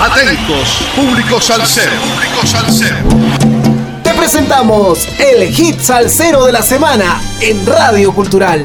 Atentos, 0.00 0.78
público 0.94 1.40
salsero. 1.40 1.90
Público 2.00 2.46
salsero. 2.46 2.96
Te 4.04 4.14
presentamos 4.14 5.08
el 5.18 5.48
hit 5.48 5.80
salsero 5.80 6.44
de 6.44 6.52
la 6.52 6.62
semana 6.62 7.20
en 7.40 7.66
Radio 7.66 8.12
Cultural. 8.12 8.64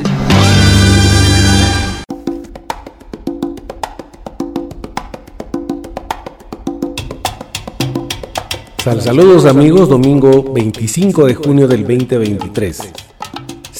saludos 9.01 9.45
amigos, 9.45 9.89
domingo 9.89 10.43
25 10.53 11.25
de 11.25 11.33
junio 11.33 11.67
del 11.67 11.81
2023. 11.81 13.02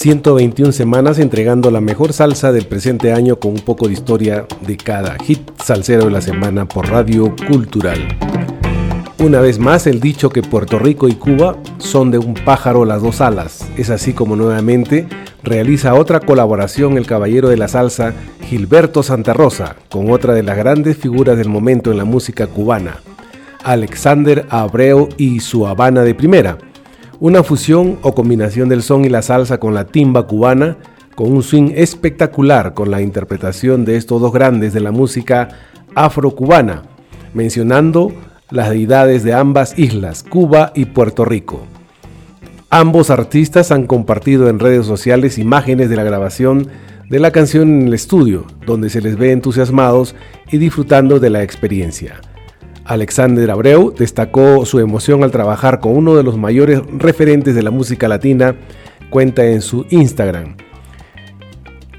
121 0.04 0.74
semanas 0.74 1.18
entregando 1.18 1.72
la 1.72 1.80
mejor 1.80 2.12
salsa 2.12 2.52
del 2.52 2.66
presente 2.66 3.14
año 3.14 3.40
con 3.40 3.52
un 3.52 3.62
poco 3.62 3.88
de 3.88 3.94
historia 3.94 4.46
de 4.60 4.76
cada 4.76 5.16
hit 5.20 5.40
salsero 5.64 6.04
de 6.04 6.11
la 6.11 6.20
semana 6.20 6.68
por 6.68 6.89
Radio 6.89 7.34
Cultural. 7.48 8.00
Una 9.20 9.39
vez 9.39 9.60
más 9.60 9.88
el 9.88 10.02
dicho 10.02 10.30
que 10.30 10.42
Puerto 10.42 10.78
Rico 10.78 11.08
y 11.08 11.14
Cuba 11.14 11.56
son 11.78 12.11
de 12.11 12.18
un 12.18 12.34
pájaro 12.34 12.84
las 12.84 13.02
dos 13.02 13.21
alas. 13.21 13.66
Es 13.78 13.89
así 13.89 14.11
como 14.11 14.36
nuevamente 14.36 15.08
realiza 15.42 15.94
otra 15.94 16.20
colaboración 16.20 16.97
el 16.97 17.08
caballero 17.08 17.47
de 17.47 17.56
la 17.56 17.70
salsa 17.70 18.14
Gilberto 18.42 19.04
Santa 19.04 19.32
Rosa 19.32 19.78
con 19.89 20.11
otra 20.11 20.33
de 20.33 20.44
las 20.44 20.58
grandes 20.58 20.97
figuras 20.97 21.38
del 21.38 21.47
momento 21.47 21.92
en 21.94 21.97
la 21.97 22.04
música 22.04 22.47
cubana, 22.47 22.97
Alexander 23.64 24.46
Abreu 24.50 25.08
y 25.16 25.39
su 25.39 25.66
Habana 25.66 26.02
de 26.02 26.14
Primera. 26.14 26.58
Una 27.20 27.44
fusión 27.44 28.00
o 28.02 28.14
combinación 28.14 28.70
del 28.70 28.82
son 28.82 29.06
y 29.06 29.10
la 29.10 29.22
salsa 29.22 29.60
con 29.60 29.74
la 29.74 29.86
timba 29.86 30.28
cubana, 30.28 30.78
con 31.16 31.32
un 31.32 31.44
swing 31.44 31.72
espectacular 31.76 32.73
con 32.73 32.92
la 32.92 33.02
interpretación 33.02 33.86
de 33.86 33.98
estos 33.98 34.20
dos 34.20 34.34
grandes 34.34 34.73
de 34.73 34.80
la 34.80 34.92
música 34.92 35.50
afro-cubana, 35.95 36.84
mencionando 37.34 38.11
las 38.50 38.70
deidades 38.72 39.23
de 39.23 39.33
ambas 39.33 39.78
islas, 39.78 40.23
Cuba 40.23 40.72
y 40.75 40.86
Puerto 40.86 41.23
Rico. 41.23 41.61
Ambos 42.70 43.11
artistas 43.11 43.72
han 43.72 43.86
compartido 43.86 44.50
en 44.50 44.59
redes 44.59 44.86
sociales 44.86 45.38
imágenes 45.38 45.89
de 45.89 45.95
la 45.95 46.03
grabación 46.03 46.67
de 47.09 47.20
la 47.20 47.31
canción 47.31 47.70
en 47.70 47.88
el 47.88 47.94
estudio, 47.94 48.45
donde 48.66 48.89
se 48.89 49.02
les 49.02 49.17
ve 49.17 49.31
entusiasmados 49.31 50.16
y 50.52 50.58
disfrutando 50.58 51.20
de 51.20 51.30
la 51.30 51.44
experiencia. 51.44 52.20
Alexander 52.86 53.50
Abreu 53.50 53.94
destacó 53.98 54.66
su 54.66 54.80
emoción 54.80 55.23
al 55.23 55.31
trabajar 55.31 55.80
con 55.80 55.95
uno 55.95 56.16
de 56.16 56.23
los 56.23 56.38
mayores 56.38 56.81
referentes 56.98 57.56
de 57.56 57.64
la 57.64 57.72
música 57.72 58.08
latina, 58.08 58.56
cuenta 59.09 59.45
en 59.45 59.62
su 59.62 59.86
Instagram. 59.89 60.58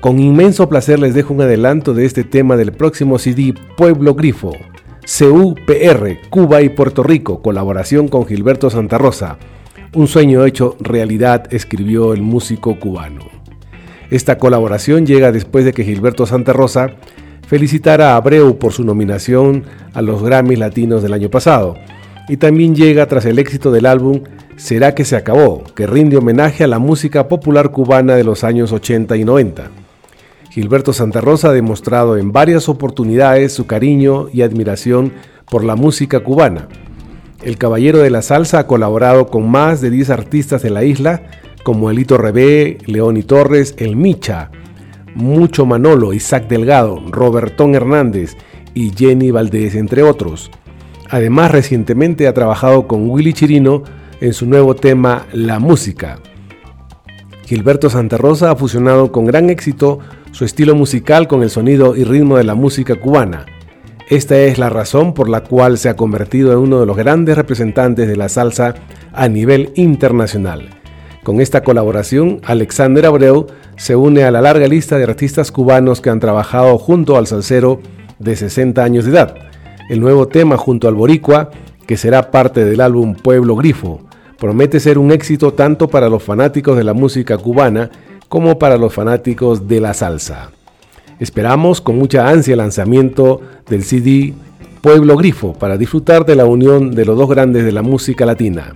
Con 0.01 0.19
inmenso 0.19 0.69
placer 0.69 0.99
les 0.99 1.15
dejo 1.15 1.33
un 1.33 1.41
adelanto 1.41 1.95
de 1.95 2.05
este 2.05 2.25
tema 2.25 2.57
del 2.57 2.73
próximo 2.73 3.19
CD 3.19 3.55
Pueblo 3.77 4.15
Grifo, 4.15 4.53
CUPR, 5.07 6.29
Cuba 6.29 6.61
y 6.61 6.69
Puerto 6.69 7.03
Rico, 7.03 7.41
colaboración 7.41 8.09
con 8.09 8.27
Gilberto 8.27 8.69
Santa 8.69 8.99
Rosa. 8.99 9.39
Un 9.95 10.07
sueño 10.07 10.45
hecho 10.45 10.77
realidad, 10.81 11.47
escribió 11.51 12.13
el 12.13 12.21
músico 12.21 12.79
cubano. 12.79 13.23
Esta 14.11 14.37
colaboración 14.37 15.07
llega 15.07 15.33
después 15.33 15.65
de 15.65 15.73
que 15.73 15.85
Gilberto 15.85 16.27
Santa 16.27 16.53
Rosa 16.53 16.97
felicitar 17.47 18.01
a 18.01 18.17
Abreu 18.17 18.59
por 18.59 18.73
su 18.73 18.85
nominación 18.85 19.65
a 19.93 20.03
los 20.03 20.23
Grammys 20.23 20.59
Latinos 20.59 21.03
del 21.03 21.13
año 21.13 21.31
pasado. 21.31 21.77
Y 22.29 22.39
también 22.39 22.75
llega 22.75 23.07
tras 23.07 23.27
el 23.27 23.39
éxito 23.39 23.71
del 23.71 23.87
álbum 23.87 24.23
Será 24.57 24.95
que 24.95 25.05
se 25.05 25.17
acabó, 25.17 25.65
que 25.75 25.87
rinde 25.87 26.17
homenaje 26.17 26.63
a 26.63 26.69
la 26.69 26.79
música 26.79 27.27
popular 27.27 27.73
cubana 27.73 28.15
de 28.15 28.23
los 28.23 28.45
años 28.45 28.71
80 28.71 29.17
y 29.17 29.25
90. 29.25 29.71
Gilberto 30.51 30.93
Santa 30.93 31.21
Rosa 31.21 31.49
ha 31.49 31.53
demostrado 31.53 32.17
en 32.17 32.31
varias 32.31 32.69
oportunidades 32.69 33.53
su 33.53 33.67
cariño 33.67 34.29
y 34.33 34.43
admiración 34.43 35.13
por 35.51 35.65
la 35.65 35.75
música 35.75 36.21
cubana. 36.21 36.69
El 37.43 37.59
Caballero 37.59 37.99
de 37.99 38.11
la 38.11 38.23
Salsa 38.23 38.61
ha 38.61 38.67
colaborado 38.69 39.27
con 39.27 39.51
más 39.51 39.81
de 39.81 39.91
10 39.91 40.11
artistas 40.11 40.63
de 40.63 40.71
la 40.71 40.85
isla, 40.85 41.23
como 41.65 41.91
Elito 41.91 42.17
Rebé, 42.17 42.79
León 42.87 43.17
y 43.17 43.25
Torres, 43.25 43.75
El 43.77 43.97
Micha, 43.97 44.53
mucho 45.15 45.67
Manolo, 45.67 46.13
Isaac 46.13 46.49
Delgado, 46.49 47.03
Robertón 47.11 47.75
Hernández 47.75 48.37
y 48.75 48.91
Jenny 48.91 49.31
Valdés, 49.31 49.75
entre 49.75 50.03
otros. 50.03 50.51
Además, 51.11 51.51
recientemente 51.51 52.27
ha 52.27 52.35
trabajado 52.35 52.87
con 52.87 53.09
Willy 53.09 53.33
Chirino 53.33 53.83
en 54.21 54.33
su 54.33 54.47
nuevo 54.47 54.75
tema 54.75 55.27
La 55.33 55.59
Música. 55.59 56.19
Gilberto 57.47 57.91
Santa 57.91 58.17
Rosa 58.17 58.51
ha 58.51 58.57
fusionado 58.57 59.13
con 59.13 59.27
gran 59.27 59.51
éxito 59.51 59.99
su 60.33 60.45
estilo 60.45 60.75
musical 60.75 61.29
con 61.29 61.43
el 61.43 61.51
sonido 61.51 61.95
y 61.95 62.05
ritmo 62.05 62.39
de 62.39 62.45
la 62.45 62.55
música 62.55 62.97
cubana. 62.97 63.47
Esta 64.09 64.37
es 64.39 64.59
la 64.59 64.71
razón 64.71 65.15
por 65.15 65.29
la 65.29 65.43
cual 65.43 65.79
se 65.79 65.89
ha 65.89 65.97
convertido 65.97 66.53
en 66.53 66.59
uno 66.59 66.81
de 66.81 66.87
los 66.87 66.97
grandes 66.97 67.37
representantes 67.37 68.09
de 68.09 68.17
la 68.17 68.29
salsa 68.29 68.75
a 69.13 69.29
nivel 69.29 69.73
internacional. 69.77 70.74
Con 71.25 71.41
esta 71.41 71.63
colaboración, 71.63 72.43
Alexander 72.45 73.07
Abreu 73.07 73.47
se 73.77 73.97
une 73.97 74.25
a 74.25 74.31
la 74.31 74.43
larga 74.43 74.69
lista 74.69 74.99
de 74.99 75.05
artistas 75.05 75.51
cubanos 75.51 76.03
que 76.03 76.11
han 76.11 76.21
trabajado 76.21 76.77
junto 76.77 77.17
al 77.17 77.27
salsero 77.27 77.81
de 78.19 78.37
60 78.37 78.85
años 78.85 79.07
de 79.07 79.13
edad. 79.13 79.35
El 79.89 80.01
nuevo 80.01 80.29
tema 80.29 80.59
junto 80.59 80.87
al 80.87 80.95
boricua, 80.95 81.51
que 81.87 81.97
será 81.97 82.31
parte 82.31 82.67
del 82.67 82.83
álbum 82.83 83.15
Pueblo 83.15 83.57
Grifo, 83.57 84.01
promete 84.39 84.81
ser 84.81 84.99
un 84.99 85.13
éxito 85.13 85.55
tanto 85.55 85.89
para 85.89 86.11
los 86.11 86.23
fanáticos 86.23 86.77
de 86.77 86.85
la 86.85 86.93
música 86.93 87.39
cubana 87.39 87.91
como 88.29 88.59
para 88.59 88.77
los 88.77 88.93
fanáticos 88.93 89.67
de 89.67 89.81
la 89.81 89.95
salsa. 89.95 90.51
Esperamos 91.21 91.81
con 91.81 91.97
mucha 91.97 92.29
ansia 92.29 92.53
el 92.53 92.59
lanzamiento 92.59 93.41
del 93.67 93.83
CD 93.85 94.35
Pueblo 94.83 95.17
Grifo 95.17 95.55
para 95.55 95.79
disfrutar 95.79 96.27
de 96.27 96.37
la 96.37 96.45
unión 96.45 96.95
de 96.95 97.07
los 97.07 97.17
dos 97.17 97.31
grandes 97.31 97.65
de 97.65 97.73
la 97.73 97.81
música 97.81 98.27
latina. 98.27 98.75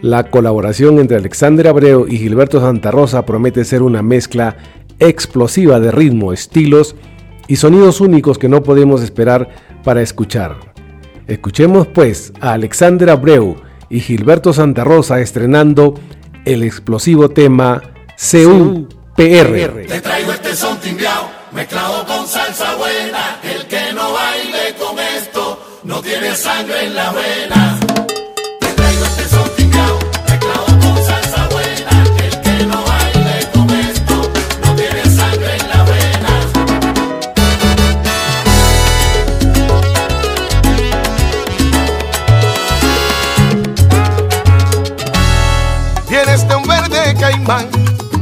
La 0.00 0.30
colaboración 0.30 1.00
entre 1.00 1.16
Alexander 1.16 1.66
Abreu 1.66 2.06
y 2.08 2.18
Gilberto 2.18 2.60
Santa 2.60 2.92
Rosa 2.92 3.26
promete 3.26 3.64
ser 3.64 3.82
una 3.82 4.00
mezcla 4.00 4.56
explosiva 5.00 5.80
de 5.80 5.90
ritmo, 5.90 6.32
estilos 6.32 6.94
y 7.48 7.56
sonidos 7.56 8.00
únicos 8.00 8.38
que 8.38 8.48
no 8.48 8.62
podemos 8.62 9.02
esperar 9.02 9.48
para 9.82 10.00
escuchar. 10.00 10.56
Escuchemos 11.26 11.88
pues 11.88 12.32
a 12.40 12.52
Alexander 12.52 13.10
Abreu 13.10 13.56
y 13.90 14.00
Gilberto 14.00 14.52
Santa 14.52 14.84
Rosa 14.84 15.20
estrenando 15.20 15.94
el 16.44 16.62
explosivo 16.62 17.30
tema 17.30 17.82
CUPR. 18.16 19.86
Te 19.86 20.00
traigo 20.00 20.32
este 20.32 20.54
son 20.54 20.78
timbiao, 20.78 21.28
mezclado 21.52 22.06
con 22.06 22.26
salsa 22.26 22.76
buena. 22.76 23.40
El 23.42 23.66
que 23.66 23.92
no 23.94 24.12
baile 24.12 24.74
con 24.78 24.98
esto 24.98 25.80
no 25.84 26.00
tiene 26.00 26.34
sangre 26.34 26.84
en 26.84 26.94
la. 26.94 27.87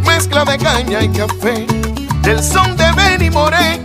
Mezcla 0.04 0.44
de 0.44 0.56
caña 0.56 1.02
y 1.02 1.08
café, 1.08 1.66
del 2.22 2.40
son 2.40 2.76
de 2.76 2.92
Benny 2.92 3.28
Moré 3.28 3.82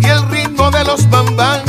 y 0.00 0.06
el 0.06 0.26
ritmo 0.30 0.70
de 0.70 0.82
los 0.84 1.08
bambán, 1.10 1.60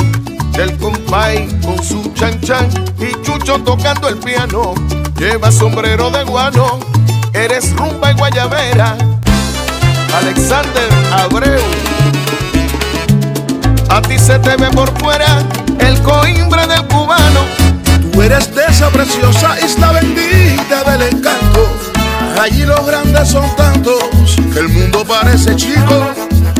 del 0.52 0.74
compay 0.78 1.46
con 1.62 1.84
su 1.84 2.10
chan 2.14 2.40
chan 2.40 2.66
y 2.98 3.12
Chucho 3.22 3.58
tocando 3.58 4.08
el 4.08 4.16
piano, 4.16 4.74
lleva 5.18 5.52
sombrero 5.52 6.10
de 6.10 6.24
guano, 6.24 6.80
eres 7.34 7.76
rumba 7.76 8.10
y 8.10 8.14
guayabera, 8.14 8.96
Alexander 10.14 10.88
Abreu. 11.12 11.60
A 13.90 14.00
ti 14.00 14.18
se 14.18 14.38
te 14.38 14.56
ve 14.56 14.70
por 14.70 14.90
fuera 14.98 15.40
el 15.78 16.00
coimbre 16.02 16.66
del 16.66 16.86
cubano. 16.86 17.40
Tú 18.12 18.22
eres 18.22 18.54
de 18.54 18.64
esa 18.66 18.88
preciosa 18.88 19.60
isla 19.60 19.92
bendita 19.92 20.84
del 20.84 21.02
encanto 21.02 21.89
Allí 22.40 22.64
los 22.64 22.86
grandes 22.86 23.28
son 23.28 23.44
tantos 23.54 24.02
que 24.54 24.60
el 24.60 24.70
mundo 24.70 25.04
parece 25.04 25.54
chico. 25.56 26.08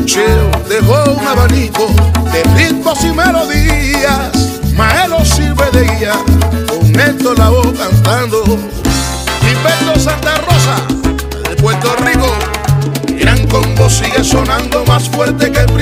Cheo 0.05 0.51
dejó 0.69 1.11
un 1.11 1.27
abanico 1.27 1.87
de 2.31 2.43
ritmos 2.55 3.03
y 3.03 3.11
melodías. 3.11 4.29
Maelo 4.75 5.25
sirve 5.25 5.71
de 5.71 5.87
guía, 5.95 6.13
con 6.67 6.99
esto 6.99 7.33
la 7.33 7.49
voz 7.49 7.73
cantando. 7.75 8.43
Gilberto 9.41 9.99
Santa 9.99 10.35
Rosa, 10.35 11.49
de 11.49 11.55
Puerto 11.55 11.95
Rico. 12.05 12.31
Gran 13.19 13.47
combo 13.47 13.89
sigue 13.89 14.23
sonando 14.23 14.85
más 14.85 15.09
fuerte 15.09 15.51
que 15.51 15.61
el 15.61 15.73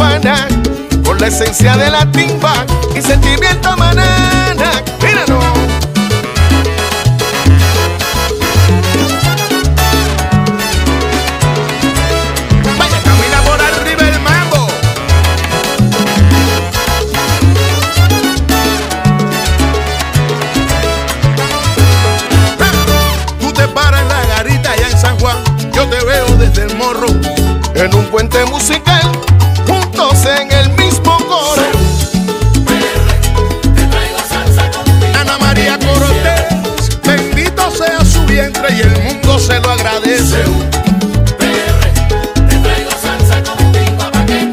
cubana, 0.00 0.48
con 1.04 1.18
la 1.18 1.26
esencia 1.26 1.76
de 1.76 1.90
la 1.90 2.10
timba 2.10 2.64
y 2.96 3.02
sentimiento 3.02 3.76
maná. 3.76 4.19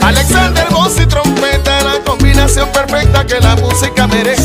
Alexander, 0.01 0.67
voz 0.71 0.99
y 0.99 1.05
trompeta, 1.05 1.83
la 1.83 1.99
combinación 2.03 2.69
perfecta 2.71 3.25
que 3.25 3.39
la 3.39 3.55
música 3.55 4.07
merece. 4.07 4.36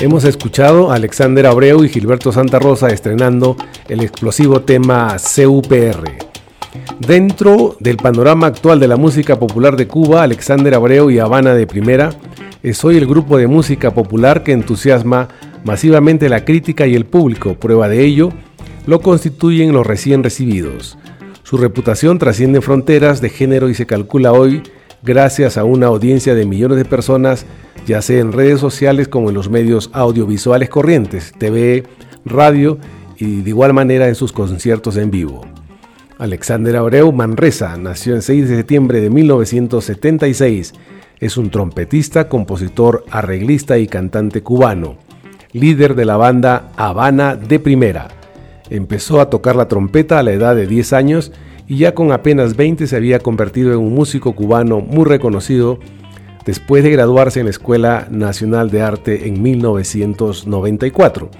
Hemos 0.00 0.24
escuchado 0.24 0.90
a 0.90 0.94
Alexander 0.94 1.46
Abreu 1.46 1.84
y 1.84 1.90
Gilberto 1.90 2.32
Santa 2.32 2.58
Rosa 2.58 2.88
estrenando 2.88 3.54
el 3.86 4.00
explosivo 4.00 4.62
tema 4.62 5.14
CUPR. 5.18 6.10
Dentro 7.00 7.76
del 7.80 7.98
panorama 7.98 8.46
actual 8.46 8.80
de 8.80 8.88
la 8.88 8.96
música 8.96 9.38
popular 9.38 9.76
de 9.76 9.86
Cuba, 9.86 10.22
Alexander 10.22 10.74
Abreu 10.74 11.10
y 11.10 11.18
Habana 11.18 11.52
de 11.52 11.66
Primera 11.66 12.14
es 12.62 12.82
hoy 12.82 12.96
el 12.96 13.06
grupo 13.06 13.36
de 13.36 13.46
música 13.46 13.92
popular 13.92 14.42
que 14.42 14.52
entusiasma 14.52 15.28
masivamente 15.64 16.30
la 16.30 16.46
crítica 16.46 16.86
y 16.86 16.94
el 16.94 17.04
público. 17.04 17.56
Prueba 17.56 17.86
de 17.90 18.02
ello 18.02 18.30
lo 18.86 19.00
constituyen 19.00 19.74
los 19.74 19.86
recién 19.86 20.22
recibidos. 20.22 20.96
Su 21.42 21.58
reputación 21.58 22.18
trasciende 22.18 22.62
fronteras 22.62 23.20
de 23.20 23.28
género 23.28 23.68
y 23.68 23.74
se 23.74 23.84
calcula 23.84 24.32
hoy 24.32 24.62
gracias 25.02 25.58
a 25.58 25.64
una 25.64 25.88
audiencia 25.88 26.34
de 26.34 26.46
millones 26.46 26.78
de 26.78 26.86
personas, 26.86 27.44
ya 27.86 28.02
sea 28.02 28.20
en 28.20 28.32
redes 28.32 28.60
sociales 28.60 29.08
como 29.08 29.28
en 29.28 29.34
los 29.34 29.50
medios 29.50 29.90
audiovisuales 29.92 30.68
corrientes, 30.68 31.32
TV, 31.38 31.84
radio 32.24 32.78
y 33.18 33.42
de 33.42 33.50
igual 33.50 33.72
manera 33.72 34.08
en 34.08 34.14
sus 34.14 34.32
conciertos 34.32 34.96
en 34.96 35.10
vivo. 35.10 35.46
Alexander 36.18 36.76
Abreu 36.76 37.12
Manresa 37.12 37.76
nació 37.76 38.14
el 38.14 38.22
6 38.22 38.48
de 38.48 38.56
septiembre 38.56 39.00
de 39.00 39.08
1976. 39.08 40.74
Es 41.18 41.36
un 41.36 41.50
trompetista, 41.50 42.28
compositor, 42.28 43.04
arreglista 43.10 43.78
y 43.78 43.86
cantante 43.86 44.42
cubano, 44.42 44.96
líder 45.52 45.94
de 45.94 46.04
la 46.04 46.16
banda 46.16 46.72
Habana 46.76 47.36
de 47.36 47.58
Primera. 47.58 48.08
Empezó 48.68 49.20
a 49.20 49.30
tocar 49.30 49.56
la 49.56 49.68
trompeta 49.68 50.18
a 50.18 50.22
la 50.22 50.32
edad 50.32 50.54
de 50.54 50.66
10 50.66 50.92
años 50.92 51.32
y 51.66 51.78
ya 51.78 51.94
con 51.94 52.12
apenas 52.12 52.56
20 52.56 52.86
se 52.86 52.96
había 52.96 53.20
convertido 53.20 53.72
en 53.72 53.78
un 53.78 53.94
músico 53.94 54.34
cubano 54.34 54.80
muy 54.80 55.04
reconocido 55.04 55.78
después 56.44 56.82
de 56.84 56.90
graduarse 56.90 57.40
en 57.40 57.46
la 57.46 57.50
Escuela 57.50 58.06
Nacional 58.10 58.70
de 58.70 58.82
Arte 58.82 59.28
en 59.28 59.42
1994. 59.42 61.30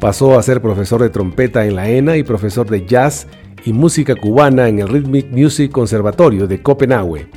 Pasó 0.00 0.38
a 0.38 0.42
ser 0.42 0.62
profesor 0.62 1.02
de 1.02 1.10
trompeta 1.10 1.66
en 1.66 1.76
la 1.76 1.90
ENA 1.90 2.16
y 2.16 2.22
profesor 2.22 2.68
de 2.68 2.86
jazz 2.86 3.26
y 3.64 3.72
música 3.72 4.14
cubana 4.14 4.68
en 4.68 4.78
el 4.78 4.88
Rhythmic 4.88 5.30
Music 5.30 5.70
Conservatorio 5.70 6.46
de 6.46 6.62
Copenhague. 6.62 7.28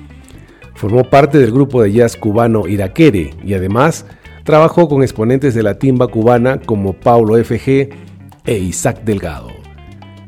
Formó 0.75 1.03
parte 1.03 1.37
del 1.37 1.51
grupo 1.51 1.81
de 1.83 1.91
jazz 1.91 2.15
cubano 2.15 2.67
Iraquere 2.67 3.33
y 3.43 3.53
además 3.53 4.05
trabajó 4.43 4.87
con 4.87 5.03
exponentes 5.03 5.53
de 5.53 5.63
la 5.63 5.77
timba 5.77 6.07
cubana 6.07 6.59
como 6.59 6.93
Paulo 6.93 7.41
FG 7.41 7.89
e 8.45 8.57
Isaac 8.57 9.03
Delgado. 9.03 9.49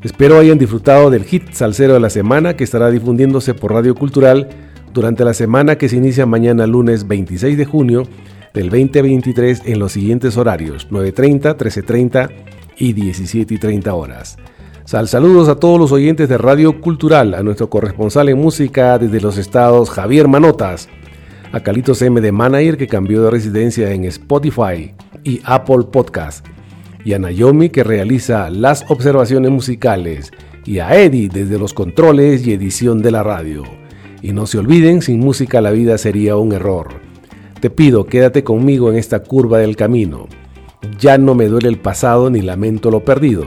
Espero 0.03 0.37
hayan 0.37 0.59
disfrutado 0.59 1.09
del 1.09 1.23
hit 1.23 1.51
salsero 1.51 1.95
de 1.95 1.99
la 1.99 2.09
semana 2.09 2.55
que 2.55 2.63
estará 2.63 2.91
difundiéndose 2.91 3.53
por 3.53 3.73
Radio 3.73 3.95
Cultural 3.95 4.49
durante 4.95 5.25
la 5.25 5.33
semana 5.33 5.77
que 5.77 5.89
se 5.89 5.97
inicia 5.97 6.25
mañana 6.25 6.65
lunes 6.65 7.05
26 7.05 7.57
de 7.57 7.65
junio 7.65 8.03
del 8.53 8.69
2023 8.69 9.63
en 9.65 9.77
los 9.77 9.91
siguientes 9.91 10.37
horarios 10.37 10.87
9.30, 10.89 11.57
13.30 11.57 12.29
y 12.77 12.93
17.30 12.93 13.93
horas. 13.93 14.37
Sal 14.85 15.09
saludos 15.09 15.49
a 15.49 15.57
todos 15.57 15.77
los 15.77 15.91
oyentes 15.91 16.29
de 16.29 16.37
Radio 16.37 16.79
Cultural, 16.79 17.33
a 17.33 17.43
nuestro 17.43 17.69
corresponsal 17.69 18.29
en 18.29 18.37
música 18.37 18.97
desde 18.97 19.19
los 19.19 19.37
estados 19.37 19.89
Javier 19.89 20.29
Manotas, 20.29 20.87
a 21.51 21.59
Calitos 21.59 22.01
M 22.01 22.21
de 22.21 22.31
Manager 22.31 22.77
que 22.77 22.87
cambió 22.87 23.21
de 23.21 23.31
residencia 23.31 23.91
en 23.91 24.05
Spotify 24.05 24.93
y 25.25 25.41
Apple 25.43 25.87
Podcast, 25.91 26.45
y 27.03 27.11
a 27.11 27.19
Naomi 27.19 27.69
que 27.69 27.83
realiza 27.83 28.49
las 28.49 28.85
observaciones 28.87 29.51
musicales, 29.51 30.31
y 30.63 30.79
a 30.79 30.95
Eddie 30.95 31.27
desde 31.27 31.59
los 31.59 31.73
controles 31.73 32.47
y 32.47 32.53
edición 32.53 33.01
de 33.01 33.11
la 33.11 33.23
radio. 33.23 33.84
Y 34.21 34.33
no 34.33 34.47
se 34.47 34.57
olviden, 34.57 35.01
sin 35.01 35.19
música 35.19 35.61
la 35.61 35.71
vida 35.71 35.97
sería 35.97 36.37
un 36.37 36.53
error. 36.53 36.89
Te 37.59 37.69
pido, 37.69 38.05
quédate 38.05 38.43
conmigo 38.43 38.91
en 38.91 38.97
esta 38.97 39.23
curva 39.23 39.59
del 39.59 39.75
camino. 39.75 40.27
Ya 40.99 41.17
no 41.17 41.35
me 41.35 41.47
duele 41.47 41.69
el 41.69 41.79
pasado 41.79 42.29
ni 42.29 42.41
lamento 42.41 42.91
lo 42.91 43.03
perdido. 43.03 43.45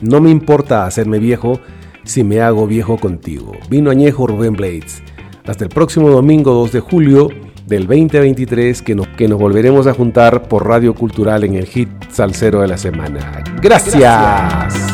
No 0.00 0.20
me 0.20 0.30
importa 0.30 0.84
hacerme 0.84 1.18
viejo 1.18 1.60
si 2.04 2.24
me 2.24 2.40
hago 2.40 2.66
viejo 2.66 2.98
contigo. 2.98 3.52
Vino 3.70 3.90
añejo 3.90 4.26
Rubén 4.26 4.54
Blades. 4.54 5.02
Hasta 5.46 5.64
el 5.64 5.70
próximo 5.70 6.10
domingo 6.10 6.52
2 6.54 6.72
de 6.72 6.80
julio 6.80 7.28
del 7.66 7.86
2023 7.86 8.82
que 8.82 8.94
nos, 8.94 9.08
que 9.08 9.28
nos 9.28 9.38
volveremos 9.38 9.86
a 9.86 9.94
juntar 9.94 10.48
por 10.48 10.66
Radio 10.66 10.94
Cultural 10.94 11.44
en 11.44 11.54
el 11.54 11.66
hit 11.66 11.88
salsero 12.10 12.60
de 12.60 12.68
la 12.68 12.78
semana. 12.78 13.42
Gracias. 13.60 13.96
Gracias. 13.96 14.91